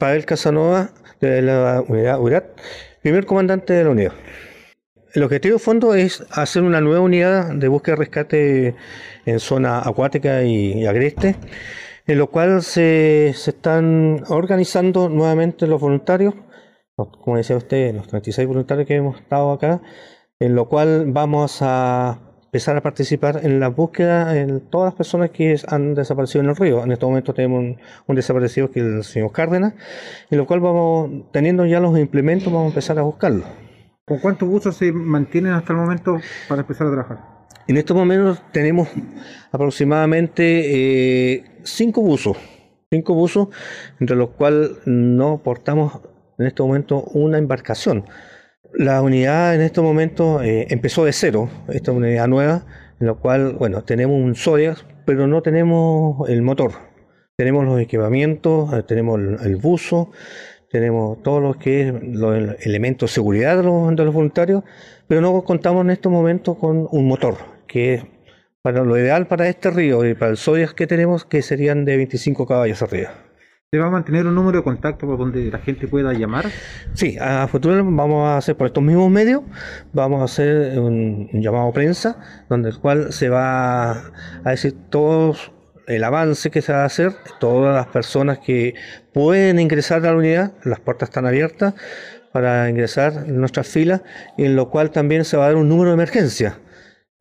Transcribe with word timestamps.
Pavel 0.00 0.24
Casanova, 0.24 0.90
de 1.20 1.42
la 1.42 1.84
unidad 1.86 2.18
URAT, 2.18 2.58
primer 3.02 3.26
comandante 3.26 3.74
de 3.74 3.84
la 3.84 3.90
unidad. 3.90 4.12
El 5.12 5.22
objetivo 5.22 5.56
de 5.56 5.58
fondo 5.58 5.94
es 5.94 6.24
hacer 6.30 6.62
una 6.62 6.80
nueva 6.80 7.00
unidad 7.00 7.52
de 7.54 7.68
búsqueda 7.68 7.96
y 7.96 7.98
rescate 7.98 8.74
en 9.26 9.40
zona 9.40 9.80
acuática 9.80 10.42
y, 10.42 10.86
agreste, 10.86 11.36
en 12.06 12.18
lo 12.18 12.28
cual 12.28 12.62
se, 12.62 13.34
se, 13.36 13.50
están 13.50 14.24
organizando 14.28 15.10
nuevamente 15.10 15.66
los 15.66 15.80
voluntarios, 15.80 16.34
como 16.96 17.36
decía 17.36 17.56
usted, 17.56 17.94
los 17.94 18.08
36 18.08 18.48
voluntarios 18.48 18.88
que 18.88 18.94
hemos 18.96 19.20
estado 19.20 19.52
acá, 19.52 19.82
en 20.38 20.54
lo 20.54 20.68
cual 20.68 21.04
vamos 21.08 21.58
a 21.60 22.29
empezar 22.50 22.76
a 22.76 22.80
participar 22.80 23.42
en 23.44 23.60
la 23.60 23.68
búsqueda 23.68 24.36
en 24.36 24.58
todas 24.58 24.86
las 24.88 24.94
personas 24.94 25.30
que 25.30 25.56
han 25.68 25.94
desaparecido 25.94 26.42
en 26.42 26.50
el 26.50 26.56
río. 26.56 26.82
En 26.82 26.90
este 26.90 27.06
momento 27.06 27.32
tenemos 27.32 27.76
un, 28.08 28.16
desaparecido 28.16 28.72
que 28.72 28.80
es 28.80 28.86
el 28.86 29.04
señor 29.04 29.30
Cárdenas, 29.30 29.74
en 30.30 30.38
lo 30.38 30.46
cual 30.48 30.58
vamos, 30.58 31.30
teniendo 31.30 31.64
ya 31.64 31.78
los 31.78 31.96
implementos, 31.96 32.52
vamos 32.52 32.64
a 32.64 32.68
empezar 32.70 32.98
a 32.98 33.02
buscarlo. 33.02 33.44
¿Con 34.04 34.18
cuántos 34.18 34.48
buzos 34.48 34.76
se 34.76 34.90
mantienen 34.90 35.52
hasta 35.52 35.72
el 35.72 35.78
momento 35.78 36.18
para 36.48 36.62
empezar 36.62 36.88
a 36.88 36.90
trabajar? 36.90 37.18
En 37.68 37.76
estos 37.76 37.96
momentos 37.96 38.42
tenemos 38.50 38.88
aproximadamente 39.52 41.34
eh, 41.34 41.44
cinco 41.62 42.02
buzos, 42.02 42.36
cinco 42.90 43.14
buzos, 43.14 43.46
entre 44.00 44.16
los 44.16 44.30
cuales 44.30 44.72
no 44.86 45.40
portamos 45.44 46.00
en 46.36 46.46
este 46.46 46.64
momento 46.64 47.04
una 47.12 47.38
embarcación. 47.38 48.06
La 48.74 49.02
unidad 49.02 49.54
en 49.54 49.62
este 49.62 49.80
momento 49.80 50.42
eh, 50.42 50.66
empezó 50.70 51.04
de 51.04 51.12
cero, 51.12 51.50
esta 51.68 51.90
unidad 51.92 52.28
nueva, 52.28 52.64
en 53.00 53.06
la 53.08 53.14
cual, 53.14 53.54
bueno, 53.54 53.82
tenemos 53.82 54.16
un 54.16 54.36
Zodiac, 54.36 54.84
pero 55.04 55.26
no 55.26 55.42
tenemos 55.42 56.28
el 56.28 56.42
motor. 56.42 56.72
Tenemos 57.36 57.64
los 57.64 57.80
equipamientos, 57.80 58.72
eh, 58.72 58.82
tenemos 58.84 59.18
el, 59.18 59.56
buzo, 59.56 60.12
tenemos 60.70 61.20
todos 61.22 61.42
los 61.42 61.56
que 61.56 61.88
es 61.88 61.94
los 62.02 62.56
elementos 62.60 63.10
de 63.10 63.14
seguridad 63.14 63.56
de 63.56 63.64
los, 63.64 63.96
de 63.96 64.04
los, 64.04 64.14
voluntarios, 64.14 64.62
pero 65.08 65.20
no 65.20 65.42
contamos 65.42 65.84
en 65.84 65.90
estos 65.90 66.12
momentos 66.12 66.56
con 66.56 66.86
un 66.90 67.08
motor, 67.08 67.38
que 67.66 67.94
es 67.94 68.04
para 68.62 68.84
lo 68.84 68.96
ideal 68.96 69.26
para 69.26 69.48
este 69.48 69.70
río 69.70 70.04
y 70.06 70.14
para 70.14 70.30
el 70.30 70.36
Zodiac 70.36 70.74
que 70.74 70.86
tenemos, 70.86 71.24
que 71.24 71.42
serían 71.42 71.84
de 71.84 71.96
25 71.96 72.46
caballos 72.46 72.82
arriba. 72.82 73.29
¿Se 73.72 73.78
va 73.78 73.86
a 73.86 73.90
mantener 73.90 74.26
un 74.26 74.34
número 74.34 74.58
de 74.58 74.64
contacto 74.64 75.06
por 75.06 75.16
donde 75.16 75.48
la 75.48 75.60
gente 75.60 75.86
pueda 75.86 76.12
llamar? 76.12 76.46
Sí, 76.94 77.16
a 77.20 77.46
futuro 77.46 77.76
vamos 77.84 78.26
a 78.26 78.36
hacer 78.36 78.56
por 78.56 78.66
estos 78.66 78.82
mismos 78.82 79.08
medios, 79.12 79.42
vamos 79.92 80.22
a 80.22 80.24
hacer 80.24 80.76
un, 80.76 81.28
llamado 81.34 81.70
prensa, 81.72 82.18
donde 82.48 82.70
el 82.70 82.80
cual 82.80 83.12
se 83.12 83.28
va 83.28 83.92
a 83.92 84.50
decir 84.50 84.74
todo 84.90 85.36
el 85.86 86.02
avance 86.02 86.50
que 86.50 86.62
se 86.62 86.72
va 86.72 86.82
a 86.82 86.86
hacer, 86.86 87.14
todas 87.38 87.72
las 87.72 87.86
personas 87.86 88.40
que 88.40 88.74
pueden 89.14 89.60
ingresar 89.60 90.04
a 90.04 90.10
la 90.10 90.16
unidad, 90.16 90.52
las 90.64 90.80
puertas 90.80 91.10
están 91.10 91.26
abiertas 91.26 91.74
para 92.32 92.68
ingresar 92.68 93.22
en 93.28 93.38
nuestras 93.38 93.68
filas, 93.68 94.02
en 94.36 94.56
lo 94.56 94.68
cual 94.68 94.90
también 94.90 95.24
se 95.24 95.36
va 95.36 95.44
a 95.44 95.46
dar 95.46 95.56
un 95.56 95.68
número 95.68 95.90
de 95.90 95.94
emergencia 95.94 96.58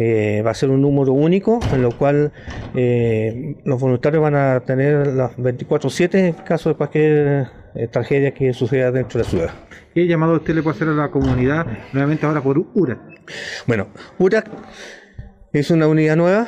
eh, 0.02 0.42
va 0.46 0.52
a 0.52 0.54
ser 0.54 0.70
un 0.70 0.82
número 0.82 1.12
único, 1.12 1.60
en 1.74 1.82
lo 1.82 1.92
cual 1.92 2.32
eh, 2.74 3.58
los 3.66 3.82
voluntarios 3.82 4.24
van 4.24 4.34
a 4.34 4.62
tener 4.62 5.08
las 5.08 5.36
24-7 5.36 6.14
en 6.16 6.34
caso 6.34 6.70
de 6.70 6.76
cualquier 6.76 7.48
eh, 7.76 7.88
tragedia 7.92 8.34
que 8.34 8.54
suceda 8.54 8.92
dentro 8.92 9.18
de 9.18 9.26
la 9.26 9.30
ciudad. 9.30 9.50
¿Qué 9.94 10.08
llamado 10.08 10.36
usted 10.36 10.56
le 10.56 10.64
puede 10.64 10.78
hacer 10.78 10.88
a 10.88 10.94
la 10.94 11.12
comunidad 11.12 11.68
nuevamente 11.92 12.26
ahora 12.26 12.42
por 12.42 12.58
URAC? 12.58 12.98
Bueno, 13.68 13.90
URAC 14.20 14.50
es 15.52 15.70
una 15.70 15.86
unidad 15.90 16.16
nueva. 16.16 16.48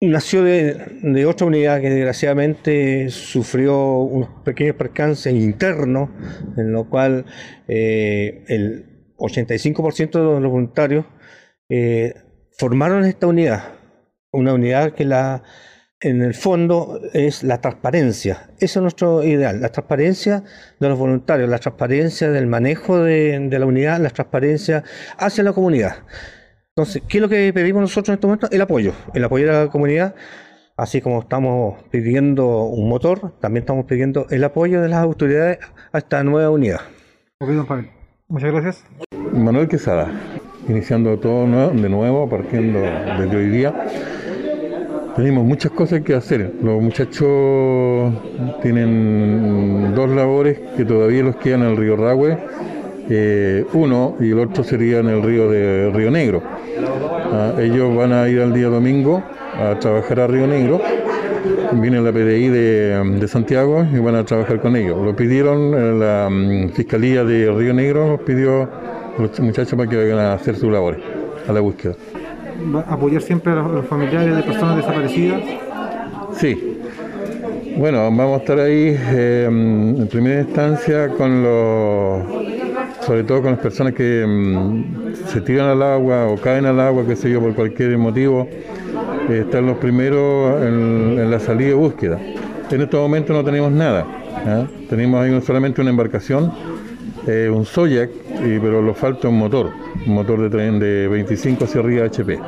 nació 0.00 0.44
de, 0.44 1.26
otra 1.26 1.48
unidad 1.48 1.80
que 1.80 1.90
desgraciadamente 1.90 3.10
sufrió 3.10 3.96
unos 3.96 4.28
pequeños 4.44 4.76
percances 4.76 5.34
internos, 5.34 6.10
en 6.56 6.70
lo 6.70 6.88
cual 6.88 7.24
el 7.66 8.91
85% 9.22 10.12
de 10.12 10.40
los 10.40 10.50
voluntarios 10.50 11.06
eh, 11.68 12.14
formaron 12.58 13.04
esta 13.04 13.26
unidad, 13.26 13.74
una 14.32 14.52
unidad 14.52 14.92
que 14.92 15.04
la, 15.04 15.42
en 16.00 16.22
el 16.22 16.34
fondo 16.34 17.00
es 17.12 17.42
la 17.44 17.60
transparencia. 17.60 18.50
Eso 18.58 18.80
es 18.80 18.82
nuestro 18.82 19.22
ideal, 19.22 19.60
la 19.60 19.70
transparencia 19.70 20.42
de 20.80 20.88
los 20.88 20.98
voluntarios, 20.98 21.48
la 21.48 21.58
transparencia 21.58 22.30
del 22.30 22.46
manejo 22.46 22.98
de, 22.98 23.48
la 23.50 23.66
unidad, 23.66 24.00
la 24.00 24.10
transparencia 24.10 24.82
hacia 25.16 25.44
la 25.44 25.52
comunidad. 25.52 25.98
Entonces, 26.74 27.02
¿qué 27.08 27.18
es 27.18 27.22
lo 27.22 27.28
que 27.28 27.52
pedimos 27.52 27.82
nosotros 27.82 28.08
en 28.08 28.14
este 28.14 28.26
momento? 28.26 28.48
El 28.50 28.60
apoyo, 28.60 28.92
el 29.14 29.24
apoyo 29.24 29.50
a 29.50 29.64
la 29.64 29.70
comunidad. 29.70 30.14
Así 30.76 31.00
como 31.00 31.20
estamos 31.20 31.82
pidiendo 31.90 32.64
un 32.64 32.88
motor, 32.88 33.38
también 33.40 33.62
estamos 33.62 33.84
pidiendo 33.84 34.26
el 34.30 34.42
apoyo 34.42 34.80
de 34.80 34.88
las 34.88 35.00
autoridades 35.00 35.58
a 35.92 35.98
esta 35.98 36.24
nueva 36.24 36.50
unidad. 36.50 36.80
Muchas 38.32 38.50
gracias. 38.50 38.84
Manuel 39.34 39.68
Quesada, 39.68 40.10
iniciando 40.66 41.18
todo 41.18 41.46
de 41.70 41.88
nuevo, 41.90 42.26
partiendo 42.30 42.80
desde 42.80 43.36
hoy 43.36 43.48
día. 43.50 43.74
Tenemos 45.14 45.44
muchas 45.44 45.70
cosas 45.72 46.00
que 46.00 46.14
hacer. 46.14 46.50
Los 46.62 46.82
muchachos 46.82 48.10
tienen 48.62 49.94
dos 49.94 50.08
labores 50.08 50.58
que 50.78 50.86
todavía 50.86 51.24
los 51.24 51.36
quedan 51.36 51.64
en 51.64 51.68
el 51.72 51.76
río 51.76 51.94
Rahue. 51.94 52.38
Eh, 53.10 53.66
uno 53.74 54.16
y 54.18 54.30
el 54.30 54.38
otro 54.38 54.64
sería 54.64 55.00
en 55.00 55.10
el 55.10 55.22
río 55.22 55.50
de 55.50 55.90
Río 55.90 56.10
Negro. 56.10 56.42
Ah, 57.30 57.52
ellos 57.58 57.94
van 57.94 58.14
a 58.14 58.26
ir 58.30 58.40
al 58.40 58.54
día 58.54 58.68
domingo 58.68 59.22
a 59.60 59.78
trabajar 59.78 60.20
a 60.20 60.26
Río 60.26 60.46
Negro 60.46 60.80
viene 61.80 62.00
la 62.00 62.12
PDI 62.12 62.48
de, 62.48 63.28
Santiago 63.28 63.86
y 63.92 63.98
van 63.98 64.16
a 64.16 64.24
trabajar 64.24 64.60
con 64.60 64.76
ellos. 64.76 65.00
Lo 65.04 65.14
pidieron 65.14 65.74
eh, 65.74 65.98
la 65.98 66.28
mm, 66.30 66.70
Fiscalía 66.70 67.24
de 67.24 67.50
Río 67.50 67.72
Negro, 67.72 68.08
los 68.08 68.20
pidió 68.20 68.62
a 68.62 68.68
los 69.18 69.40
muchachos 69.40 69.74
para 69.74 69.88
que 69.88 69.96
vayan 69.96 70.18
a 70.18 70.34
hacer 70.34 70.56
sus 70.56 70.70
labores, 70.70 71.00
a 71.48 71.52
la 71.52 71.60
búsqueda. 71.60 71.94
¿Va 72.74 72.80
a 72.80 72.94
apoyar 72.94 73.22
siempre 73.22 73.52
a 73.52 73.56
los 73.56 73.86
familiares 73.86 74.36
de 74.36 74.42
personas 74.42 74.76
desaparecidas? 74.76 75.40
Sí. 76.36 76.78
Bueno, 77.76 78.02
vamos 78.02 78.34
a 78.34 78.36
estar 78.36 78.58
ahí 78.58 78.96
eh, 78.98 79.46
en 79.48 80.08
primera 80.08 80.42
instancia 80.42 81.08
con 81.08 81.42
los, 81.42 82.22
sobre 83.00 83.24
todo 83.24 83.42
con 83.42 83.52
las 83.52 83.60
personas 83.60 83.94
que 83.94 84.24
mm, 84.26 85.14
se 85.26 85.40
tiran 85.40 85.68
al 85.68 85.82
agua 85.82 86.26
o 86.26 86.36
caen 86.36 86.66
al 86.66 86.78
agua, 86.80 87.06
que 87.06 87.16
sé 87.16 87.30
yo, 87.30 87.40
por 87.40 87.54
cualquier 87.54 87.96
motivo 87.96 88.46
están 89.40 89.66
los 89.66 89.78
primeros 89.78 90.62
en, 90.62 91.30
la 91.30 91.38
salida 91.38 91.68
de 91.68 91.74
búsqueda. 91.74 92.18
En 92.70 92.80
estos 92.80 93.00
momentos 93.00 93.36
no 93.36 93.44
tenemos 93.44 93.70
nada. 93.70 94.06
Tenemos 94.88 95.20
ahí 95.20 95.40
solamente 95.42 95.80
una 95.80 95.90
embarcación, 95.90 96.52
eh, 97.26 97.50
un 97.52 97.64
Soyak, 97.64 98.10
pero 98.40 98.82
lo 98.82 98.94
falta 98.94 99.28
un 99.28 99.38
motor, 99.38 99.70
un 100.06 100.14
motor 100.14 100.40
de 100.40 100.50
tren 100.50 100.78
de 100.78 101.08
25 101.08 101.64
hacia 101.64 101.80
arriba 101.80 102.06
HP. 102.06 102.38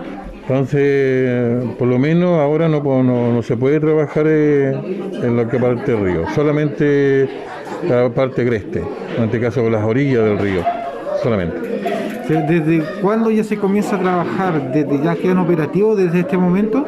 Entonces, 0.43 1.65
por 1.79 1.89
lo 1.89 1.99
menos 1.99 2.39
ahora 2.39 2.69
no, 2.69 3.43
se 3.43 3.57
puede 3.57 3.81
trabajar 3.81 4.27
eh, 4.29 4.73
en 5.23 5.37
lo 5.37 5.49
que 5.49 5.59
parte 5.59 5.93
del 5.93 6.05
río, 6.05 6.25
solamente 6.35 7.29
la 7.89 8.11
parte 8.11 8.43
agreste, 8.43 8.83
en 9.17 9.25
este 9.25 9.41
caso 9.41 9.69
las 9.71 9.83
orillas 9.85 10.25
del 10.25 10.39
río, 10.39 10.63
solamente. 11.23 11.94
¿Desde 12.29 12.83
cuándo 13.03 13.31
ya 13.31 13.45
se 13.45 13.57
comienza 13.59 13.97
a 13.97 14.01
trabajar? 14.01 14.73
¿Desde 14.73 15.03
ya 15.03 15.15
quedan 15.15 15.39
operativos 15.39 15.99
desde 15.99 16.21
este 16.21 16.39
momento? 16.39 16.87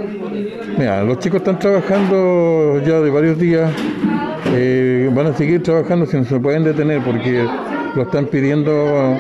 Mira, 0.78 1.02
los 1.04 1.18
chicos 1.18 1.38
están 1.40 1.58
trabajando 1.58 2.80
ya 2.86 3.00
de 3.00 3.10
varios 3.10 3.38
días. 3.38 3.70
Eh, 4.54 5.10
van 5.14 5.26
a 5.26 5.34
seguir 5.34 5.62
trabajando 5.62 6.06
si 6.06 6.16
no 6.16 6.24
se 6.24 6.40
pueden 6.40 6.64
detener 6.64 7.02
porque 7.02 7.46
lo 7.94 8.02
están 8.02 8.26
pidiendo, 8.26 9.18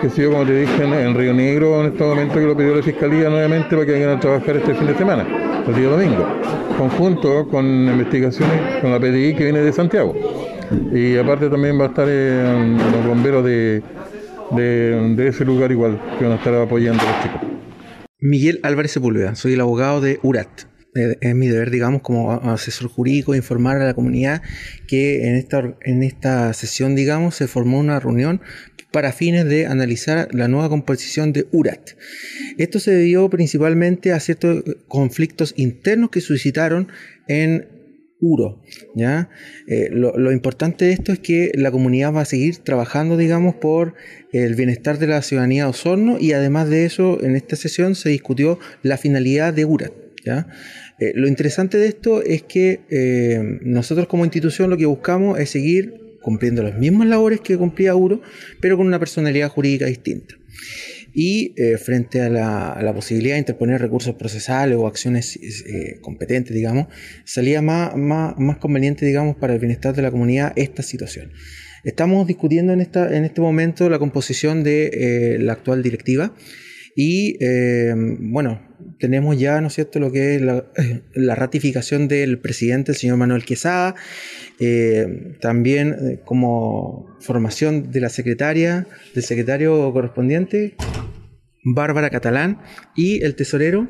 que 0.00 0.10
sé 0.10 0.22
yo, 0.22 0.30
como 0.30 0.44
te 0.44 0.60
dije, 0.60 0.84
en 0.84 1.14
Río 1.14 1.34
Negro 1.34 1.80
en 1.80 1.92
este 1.92 2.04
momento 2.04 2.34
que 2.34 2.46
lo 2.46 2.56
pidió 2.56 2.76
la 2.76 2.82
Fiscalía 2.82 3.28
nuevamente 3.28 3.70
para 3.70 3.86
que 3.86 3.92
vengan 3.92 4.18
a 4.18 4.20
trabajar 4.20 4.56
este 4.56 4.74
fin 4.74 4.86
de 4.86 4.94
semana, 4.94 5.26
el 5.66 5.74
día 5.74 5.88
domingo, 5.88 6.26
conjunto 6.78 7.48
con 7.48 7.64
investigaciones 7.66 8.80
con 8.80 8.92
la 8.92 9.00
PDI 9.00 9.34
que 9.34 9.44
viene 9.44 9.60
de 9.60 9.72
Santiago. 9.72 10.14
Y 10.92 11.16
aparte 11.16 11.48
también 11.48 11.78
va 11.78 11.84
a 11.84 11.88
estar 11.88 12.06
eh, 12.08 12.76
los 12.92 13.06
bomberos 13.06 13.44
de 13.44 13.82
de, 14.52 15.28
ese 15.28 15.44
lugar 15.44 15.72
igual 15.72 16.00
que 16.18 16.24
van 16.24 16.34
a 16.34 16.36
estar 16.36 16.54
apoyando 16.54 17.02
a 17.02 17.06
los 17.06 17.22
chicos. 17.22 17.40
Miguel 18.20 18.60
Álvarez 18.62 18.92
Sepúlveda, 18.92 19.34
soy 19.34 19.54
el 19.54 19.60
abogado 19.60 20.00
de 20.00 20.18
URAT. 20.22 20.62
Eh, 20.94 21.16
es 21.20 21.34
mi 21.34 21.48
deber, 21.48 21.70
digamos, 21.70 22.02
como 22.02 22.32
asesor 22.32 22.88
jurídico, 22.88 23.34
informar 23.34 23.76
a 23.76 23.84
la 23.84 23.94
comunidad 23.94 24.42
que 24.88 25.28
en 25.28 25.36
esta, 25.36 25.76
en 25.82 26.02
esta 26.02 26.52
sesión, 26.54 26.94
digamos, 26.94 27.34
se 27.34 27.48
formó 27.48 27.78
una 27.78 28.00
reunión 28.00 28.40
para 28.92 29.12
fines 29.12 29.44
de 29.44 29.66
analizar 29.66 30.28
la 30.32 30.48
nueva 30.48 30.70
composición 30.70 31.34
de 31.34 31.46
URAT. 31.52 31.90
Esto 32.56 32.80
se 32.80 32.92
debió 32.92 33.28
principalmente 33.28 34.12
a 34.12 34.20
ciertos 34.20 34.64
conflictos 34.88 35.52
internos 35.56 36.08
que 36.10 36.22
suscitaron 36.22 36.88
en 37.28 37.75
Uro. 38.20 38.62
¿ya? 38.94 39.28
Eh, 39.66 39.88
lo, 39.90 40.32
importante 40.32 40.86
de 40.86 40.92
esto 40.92 41.12
es 41.12 41.18
que 41.18 41.52
la 41.54 41.70
comunidad 41.70 42.14
va 42.14 42.22
a 42.22 42.24
seguir 42.24 42.58
trabajando, 42.58 43.16
digamos, 43.16 43.54
por 43.56 43.94
el 44.32 44.54
bienestar 44.54 44.98
de 44.98 45.06
la 45.06 45.22
ciudadanía 45.22 45.64
de 45.64 45.70
Osorno 45.70 46.18
y 46.18 46.32
además 46.32 46.68
de 46.68 46.86
eso, 46.86 47.22
en 47.22 47.36
esta 47.36 47.56
sesión 47.56 47.94
se 47.94 48.08
discutió 48.08 48.58
la 48.82 48.96
finalidad 48.96 49.52
de 49.52 49.64
URAT. 49.64 49.92
¿ya? 50.24 50.48
Eh, 50.98 51.12
lo 51.14 51.28
interesante 51.28 51.76
de 51.78 51.88
esto 51.88 52.22
es 52.22 52.42
que 52.42 52.80
eh, 52.90 53.58
nosotros 53.62 54.06
como 54.06 54.24
institución 54.24 54.70
lo 54.70 54.76
que 54.76 54.86
buscamos 54.86 55.38
es 55.38 55.50
seguir 55.50 56.18
cumpliendo 56.22 56.62
las 56.62 56.76
mismas 56.76 57.06
labores 57.06 57.40
que 57.40 57.56
cumplía 57.56 57.94
URO, 57.94 58.20
pero 58.60 58.76
con 58.76 58.86
una 58.86 58.98
personalidad 58.98 59.48
jurídica 59.48 59.86
distinta. 59.86 60.34
Y 61.12 61.54
eh, 61.56 61.78
frente 61.78 62.20
a 62.20 62.28
la, 62.28 62.92
posibilidad 62.94 63.34
de 63.34 63.40
interponer 63.40 63.80
recursos 63.80 64.14
procesales 64.16 64.76
o 64.76 64.86
acciones 64.86 65.38
competentes, 66.02 66.54
digamos, 66.54 66.88
salía 67.24 67.62
más, 67.62 67.96
más, 67.96 68.38
más, 68.38 68.58
conveniente, 68.58 69.06
digamos, 69.06 69.36
para 69.36 69.54
el 69.54 69.58
bienestar 69.58 69.94
de 69.94 70.02
la 70.02 70.10
comunidad 70.10 70.52
esta 70.56 70.82
situación. 70.82 71.32
Estamos 71.84 72.26
discutiendo 72.26 72.72
en, 72.72 72.80
esta, 72.80 73.16
en 73.16 73.24
este 73.24 73.40
momento 73.40 73.88
la 73.88 73.98
composición 73.98 74.62
de 74.62 75.38
la 75.40 75.52
actual 75.52 75.82
directiva 75.82 76.34
y 76.96 77.36
eh, 77.44 77.94
bueno, 77.94 78.60
tenemos 78.98 79.38
ya, 79.38 79.60
¿no 79.60 79.66
es 79.66 79.74
cierto?, 79.74 80.00
lo 80.00 80.10
que 80.10 80.36
es 80.36 80.42
la, 81.14 81.34
ratificación 81.34 82.08
del 82.08 82.38
presidente, 82.38 82.92
el 82.92 82.98
señor 82.98 83.18
Manuel 83.18 83.44
Quesada, 83.44 83.94
eh, 84.58 85.36
también 85.40 85.94
eh, 86.00 86.20
como 86.24 87.14
formación 87.20 87.92
de 87.92 88.00
la 88.00 88.08
secretaria, 88.08 88.86
del 89.14 89.24
secretario 89.24 89.92
correspondiente, 89.92 90.74
Bárbara 91.64 92.08
Catalán, 92.08 92.62
y 92.94 93.22
el 93.22 93.36
tesorero, 93.36 93.88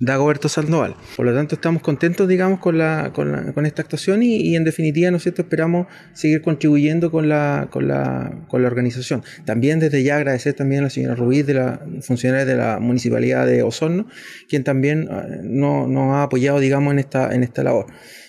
Dagoberto 0.00 0.48
Sandoval. 0.48 0.94
Por 1.16 1.26
lo 1.26 1.34
tanto, 1.34 1.56
estamos 1.56 1.82
contentos, 1.82 2.28
digamos, 2.28 2.60
con, 2.60 2.78
la, 2.78 3.12
con, 3.12 3.52
con 3.52 3.66
esta 3.66 3.82
actuación 3.82 4.22
y, 4.22 4.54
en 4.54 4.64
definitiva, 4.64 5.10
¿no 5.10 5.18
esperamos 5.42 5.86
seguir 6.12 6.42
contribuyendo 6.42 7.10
con 7.10 7.28
la, 7.28 7.68
con, 7.70 7.88
la, 7.88 8.44
con 8.48 8.62
la 8.62 8.68
organización. 8.68 9.22
También 9.44 9.80
desde 9.80 10.02
ya 10.02 10.16
agradecer 10.16 10.54
también 10.54 10.80
a 10.80 10.84
la 10.84 10.90
señora 10.90 11.14
Ruiz, 11.14 11.46
de 11.46 11.54
la 11.54 11.80
funcionaria 12.00 12.44
de 12.44 12.56
la 12.56 12.78
Municipalidad 12.78 13.46
de 13.46 13.62
Osorno, 13.62 14.06
quien 14.48 14.64
también 14.64 15.08
eh, 15.10 15.40
nos 15.42 15.88
no 15.88 16.14
ha 16.14 16.24
apoyado, 16.24 16.60
digamos, 16.60 16.92
en 16.92 16.98
esta, 16.98 17.34
en 17.34 17.42
esta 17.42 17.62
labor. 17.62 17.86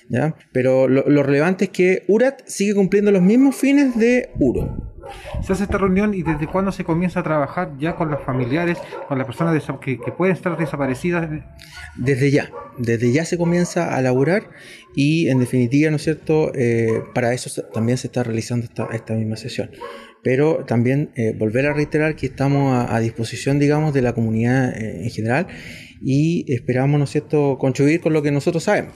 ¿ya? 0.09 0.35
Pero 0.51 0.87
lo, 0.87 1.07
lo 1.07 1.23
relevante 1.23 1.65
es 1.65 1.71
que 1.71 2.03
URAT 2.07 2.41
sigue 2.45 2.73
cumpliendo 2.73 3.11
los 3.11 3.21
mismos 3.21 3.55
fines 3.55 3.97
de 3.97 4.31
URO. 4.39 4.98
Se 5.41 5.53
hace 5.53 5.63
esta 5.63 5.77
reunión 5.77 6.13
y 6.13 6.23
desde 6.23 6.47
cuándo 6.47 6.71
se 6.71 6.83
comienza 6.83 7.19
a 7.21 7.23
trabajar 7.23 7.71
ya 7.79 7.95
con 7.95 8.09
los 8.09 8.21
familiares, 8.23 8.77
con 9.07 9.17
las 9.17 9.25
personas 9.25 9.61
que, 9.81 9.97
pueden 10.17 10.35
estar 10.35 10.57
desaparecidas. 10.57 11.29
Desde 11.95 12.31
ya, 12.31 12.49
desde 12.77 13.11
ya 13.11 13.25
se 13.25 13.37
comienza 13.37 13.95
a 13.95 14.01
laburar 14.01 14.49
y 14.95 15.29
en 15.29 15.39
definitiva, 15.39 15.89
¿no 15.89 15.97
es 15.97 16.03
cierto? 16.03 16.51
Eh, 16.55 17.03
para 17.13 17.33
eso 17.33 17.61
también 17.73 17.97
se 17.97 18.07
está 18.07 18.23
realizando 18.23 18.67
esta, 18.91 19.13
misma 19.13 19.37
sesión. 19.37 19.71
Pero 20.21 20.65
también 20.65 21.11
eh, 21.15 21.33
volver 21.37 21.65
a 21.67 21.73
reiterar 21.73 22.15
que 22.15 22.25
estamos 22.25 22.85
a, 22.89 22.99
disposición, 22.99 23.59
digamos, 23.59 23.93
de 23.93 24.01
la 24.01 24.13
comunidad 24.13 24.75
eh, 24.75 25.03
en 25.03 25.09
general 25.09 25.47
y 26.01 26.45
esperamos, 26.53 26.97
¿no 26.97 27.05
es 27.05 27.11
cierto?, 27.11 27.57
contribuir 27.57 28.01
con 28.01 28.13
lo 28.13 28.21
que 28.21 28.31
nosotros 28.31 28.63
sabemos. 28.63 28.93